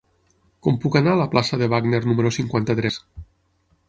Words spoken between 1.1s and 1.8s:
a la plaça de